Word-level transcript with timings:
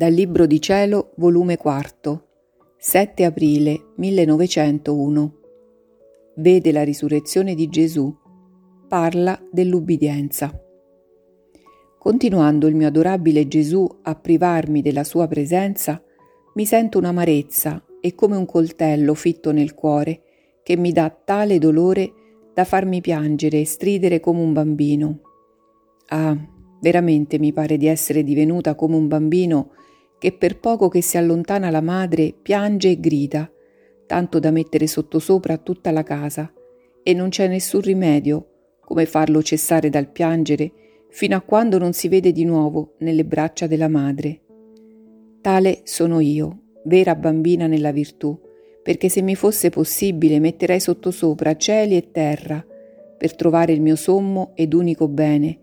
Dal 0.00 0.14
Libro 0.14 0.46
di 0.46 0.62
Cielo, 0.62 1.12
volume 1.16 1.58
4, 1.58 2.26
7 2.78 3.22
aprile 3.22 3.92
1901. 3.96 5.34
Vede 6.36 6.72
la 6.72 6.82
risurrezione 6.82 7.54
di 7.54 7.68
Gesù. 7.68 8.10
Parla 8.88 9.38
dell'ubbidienza. 9.52 10.58
Continuando 11.98 12.66
il 12.66 12.76
mio 12.76 12.86
adorabile 12.86 13.46
Gesù 13.46 13.86
a 14.00 14.14
privarmi 14.14 14.80
della 14.80 15.04
sua 15.04 15.26
presenza, 15.26 16.02
mi 16.54 16.64
sento 16.64 16.96
un'amarezza 16.96 17.84
e 18.00 18.14
come 18.14 18.36
un 18.36 18.46
coltello 18.46 19.12
fitto 19.12 19.52
nel 19.52 19.74
cuore 19.74 20.22
che 20.62 20.78
mi 20.78 20.92
dà 20.92 21.10
tale 21.10 21.58
dolore 21.58 22.10
da 22.54 22.64
farmi 22.64 23.02
piangere 23.02 23.60
e 23.60 23.66
stridere 23.66 24.18
come 24.18 24.40
un 24.40 24.54
bambino. 24.54 25.20
Ah, 26.06 26.34
veramente 26.80 27.38
mi 27.38 27.52
pare 27.52 27.76
di 27.76 27.86
essere 27.86 28.24
divenuta 28.24 28.74
come 28.74 28.96
un 28.96 29.06
bambino 29.06 29.72
che 30.20 30.32
per 30.32 30.58
poco 30.58 30.88
che 30.88 31.00
si 31.00 31.16
allontana 31.16 31.70
la 31.70 31.80
madre 31.80 32.34
piange 32.34 32.90
e 32.90 33.00
grida, 33.00 33.50
tanto 34.04 34.38
da 34.38 34.50
mettere 34.50 34.86
sottosopra 34.86 35.56
tutta 35.56 35.90
la 35.92 36.02
casa, 36.02 36.52
e 37.02 37.14
non 37.14 37.30
c'è 37.30 37.48
nessun 37.48 37.80
rimedio 37.80 38.48
come 38.80 39.06
farlo 39.06 39.42
cessare 39.42 39.88
dal 39.88 40.10
piangere 40.10 40.72
fino 41.08 41.36
a 41.36 41.40
quando 41.40 41.78
non 41.78 41.94
si 41.94 42.08
vede 42.08 42.32
di 42.32 42.44
nuovo 42.44 42.96
nelle 42.98 43.24
braccia 43.24 43.66
della 43.66 43.88
madre. 43.88 44.42
Tale 45.40 45.80
sono 45.84 46.20
io, 46.20 46.64
vera 46.84 47.14
bambina 47.14 47.66
nella 47.66 47.90
virtù, 47.90 48.38
perché 48.82 49.08
se 49.08 49.22
mi 49.22 49.34
fosse 49.34 49.70
possibile 49.70 50.38
metterei 50.38 50.80
sottosopra 50.80 51.56
cieli 51.56 51.96
e 51.96 52.10
terra 52.10 52.62
per 53.16 53.34
trovare 53.34 53.72
il 53.72 53.80
mio 53.80 53.96
sommo 53.96 54.52
ed 54.54 54.74
unico 54.74 55.08
bene, 55.08 55.58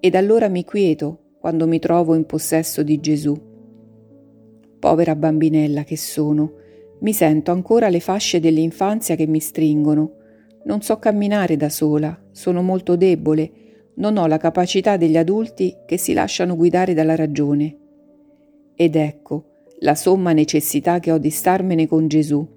ed 0.00 0.14
allora 0.14 0.48
mi 0.48 0.64
quieto 0.64 1.36
quando 1.40 1.66
mi 1.66 1.78
trovo 1.78 2.14
in 2.14 2.26
possesso 2.26 2.82
di 2.82 3.00
Gesù 3.00 3.54
Povera 4.86 5.16
bambinella 5.16 5.82
che 5.82 5.96
sono, 5.96 6.52
mi 7.00 7.12
sento 7.12 7.50
ancora 7.50 7.88
le 7.88 7.98
fasce 7.98 8.38
dell'infanzia 8.38 9.16
che 9.16 9.26
mi 9.26 9.40
stringono. 9.40 10.12
Non 10.62 10.80
so 10.80 11.00
camminare 11.00 11.56
da 11.56 11.68
sola, 11.68 12.16
sono 12.30 12.62
molto 12.62 12.94
debole, 12.94 13.50
non 13.94 14.16
ho 14.16 14.28
la 14.28 14.36
capacità 14.36 14.96
degli 14.96 15.16
adulti 15.16 15.74
che 15.86 15.96
si 15.96 16.12
lasciano 16.12 16.54
guidare 16.54 16.94
dalla 16.94 17.16
ragione. 17.16 17.76
Ed 18.76 18.94
ecco 18.94 19.64
la 19.80 19.96
somma 19.96 20.30
necessità 20.30 21.00
che 21.00 21.10
ho 21.10 21.18
di 21.18 21.30
starmene 21.30 21.88
con 21.88 22.06
Gesù, 22.06 22.48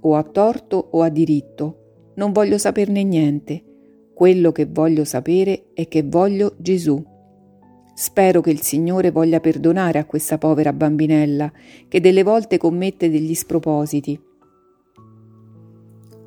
o 0.00 0.16
a 0.16 0.24
torto 0.24 0.88
o 0.90 1.02
a 1.02 1.08
diritto. 1.08 2.10
Non 2.14 2.32
voglio 2.32 2.58
saperne 2.58 3.04
niente. 3.04 3.62
Quello 4.14 4.50
che 4.50 4.66
voglio 4.66 5.04
sapere 5.04 5.66
è 5.74 5.86
che 5.86 6.02
voglio 6.02 6.56
Gesù. 6.58 7.00
Spero 8.00 8.40
che 8.40 8.50
il 8.50 8.60
Signore 8.60 9.10
voglia 9.10 9.40
perdonare 9.40 9.98
a 9.98 10.04
questa 10.04 10.38
povera 10.38 10.72
bambinella 10.72 11.50
che 11.88 12.00
delle 12.00 12.22
volte 12.22 12.56
commette 12.56 13.10
degli 13.10 13.34
spropositi. 13.34 14.16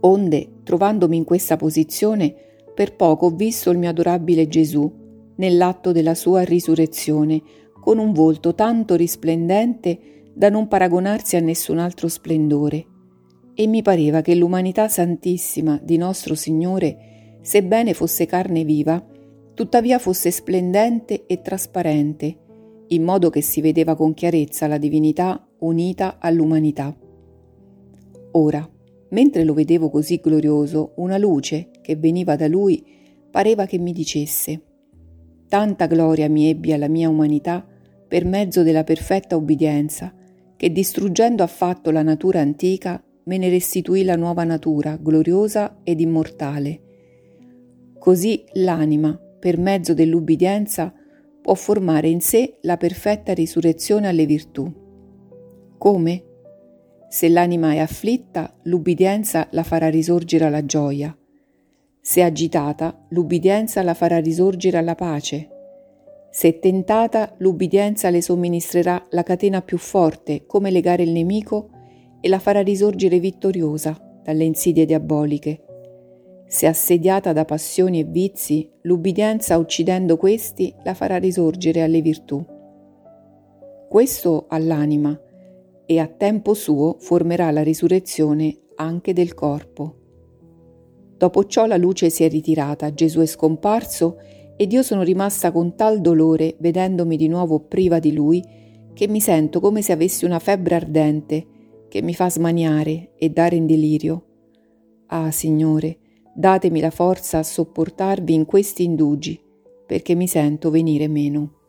Onde, 0.02 0.50
trovandomi 0.64 1.16
in 1.16 1.24
questa 1.24 1.56
posizione, 1.56 2.36
per 2.76 2.98
poco 2.98 3.28
ho 3.28 3.30
visto 3.30 3.70
il 3.70 3.78
mio 3.78 3.88
adorabile 3.88 4.50
Gesù 4.50 4.92
nell'atto 5.38 5.94
della 5.94 6.14
sua 6.14 6.42
risurrezione, 6.42 7.42
con 7.80 8.00
un 8.00 8.12
volto 8.12 8.54
tanto 8.54 8.96
risplendente 8.96 10.26
da 10.34 10.50
non 10.50 10.68
paragonarsi 10.68 11.38
a 11.38 11.40
nessun 11.40 11.78
altro 11.78 12.10
splendore. 12.10 12.86
E 13.54 13.66
mi 13.68 13.82
pareva 13.82 14.20
che 14.20 14.36
l'umanità 14.36 14.90
santissima 14.90 15.80
di 15.82 15.96
nostro 15.96 16.36
Signore, 16.36 17.38
sebbene 17.42 17.94
fosse 17.94 18.26
carne 18.26 18.66
viva, 18.66 19.02
tuttavia 19.62 20.00
fosse 20.00 20.32
splendente 20.32 21.28
e 21.28 21.44
trasparente, 21.44 22.36
in 22.88 23.04
modo 23.04 23.30
che 23.30 23.42
si 23.42 23.62
vedeva 23.62 23.96
con 23.96 24.16
chiarezza 24.16 24.66
la 24.66 24.80
divinità 24.80 25.48
unita 25.60 26.18
all'umanità. 26.18 26.98
Ora, 28.32 28.68
mentre 29.10 29.44
lo 29.44 29.54
vedevo 29.54 29.92
così 29.92 30.20
glorioso, 30.20 30.94
una 30.96 31.20
luce 31.20 31.70
che 31.80 31.96
veniva 31.96 32.36
da 32.36 32.48
lui 32.48 32.84
pareva 33.30 33.68
che 33.68 33.78
mi 33.78 33.92
dicesse 33.92 34.64
Tanta 35.48 35.86
gloria 35.86 36.28
mi 36.28 36.50
ebbi 36.50 36.74
alla 36.74 36.88
mia 36.88 37.08
umanità 37.08 37.64
per 38.08 38.26
mezzo 38.26 38.64
della 38.64 38.84
perfetta 38.84 39.36
ubbidienza, 39.36 40.12
che 40.58 40.72
distruggendo 40.72 41.44
affatto 41.44 41.92
la 41.92 42.02
natura 42.02 42.40
antica, 42.40 43.00
me 43.26 43.38
ne 43.38 43.50
restituì 43.50 44.04
la 44.04 44.16
nuova 44.16 44.44
natura, 44.44 44.98
gloriosa 45.00 45.82
ed 45.84 46.00
immortale. 46.00 46.82
Così 48.00 48.44
l'anima, 48.54 49.16
per 49.42 49.58
mezzo 49.58 49.96
dell'ubbidienza, 49.96 50.94
può 51.42 51.56
formare 51.56 52.08
in 52.08 52.22
sé 52.22 52.60
la 52.62 52.78
perfetta 52.78 53.34
risurrezione 53.34 54.08
alle 54.08 54.28
virtù. 54.28 54.72
Come? 55.80 56.24
Se 57.10 57.28
l'anima 57.28 57.74
è 57.74 57.80
afflitta, 57.80 58.54
l'ubbidienza 58.66 59.48
la 59.52 59.64
farà 59.64 59.90
risorgere 59.90 60.46
alla 60.46 60.64
gioia. 60.64 61.18
Se 62.00 62.22
agitata, 62.22 63.06
l'ubbidienza 63.10 63.82
la 63.82 63.96
farà 63.96 64.20
risorgere 64.20 64.78
alla 64.78 64.96
pace. 64.96 65.50
Se 66.30 66.60
tentata, 66.60 67.34
l'ubbidienza 67.40 68.12
le 68.12 68.22
somministrerà 68.22 69.04
la 69.10 69.24
catena 69.24 69.64
più 69.64 69.80
forte, 69.80 70.46
come 70.46 70.70
legare 70.70 71.02
il 71.02 71.12
nemico, 71.12 71.70
e 72.22 72.30
la 72.30 72.40
farà 72.40 72.62
risorgere 72.62 73.20
vittoriosa 73.20 74.00
dalle 74.24 74.44
insidie 74.44 74.86
diaboliche. 74.86 75.64
Se 76.54 76.68
assediata 76.68 77.32
da 77.32 77.46
passioni 77.46 78.02
e 78.02 78.04
vizi, 78.04 78.70
l'ubbidienza 78.82 79.58
uccidendo 79.58 80.18
questi 80.18 80.76
la 80.84 80.94
farà 80.94 81.16
risorgere 81.16 81.82
alle 81.82 82.02
virtù. 82.02 82.46
Questo 83.88 84.48
all'anima 84.50 85.18
e 85.86 86.00
a 86.00 86.08
tempo 86.08 86.54
suo 86.54 86.98
formerà 87.00 87.52
la 87.52 87.64
risurrezione 87.64 88.64
anche 88.76 89.14
del 89.14 89.34
corpo. 89.34 89.96
Dopo 91.16 91.46
ciò 91.46 91.68
la 91.68 91.78
luce 91.78 92.10
si 92.10 92.26
è 92.26 92.30
ritirata, 92.30 92.94
Gesù 92.94 93.22
è 93.22 93.26
scomparso 93.26 94.18
ed 94.58 94.74
io 94.74 94.84
sono 94.84 95.04
rimasta 95.04 95.54
con 95.54 95.78
tal 95.78 96.02
dolore, 96.02 96.58
vedendomi 96.60 97.16
di 97.16 97.30
nuovo 97.30 97.62
priva 97.62 98.00
di 98.00 98.12
lui, 98.12 98.44
che 98.92 99.08
mi 99.08 99.22
sento 99.22 99.62
come 99.62 99.82
se 99.82 99.94
avessi 99.94 100.26
una 100.26 100.40
febbre 100.40 100.76
ardente 100.76 101.46
che 101.88 102.02
mi 102.02 102.14
fa 102.14 102.30
smaniare 102.30 103.12
e 103.16 103.30
dare 103.30 103.56
in 103.56 103.66
delirio. 103.66 104.26
Ah, 105.08 105.32
Signore, 105.32 105.98
Datemi 106.34 106.80
la 106.80 106.92
forza 106.92 107.40
a 107.40 107.44
sopportarvi 107.44 108.34
in 108.34 108.46
questi 108.46 108.84
indugi, 108.84 109.40
perché 109.86 110.16
mi 110.16 110.28
sento 110.28 110.70
venire 110.70 111.08
meno. 111.08 111.61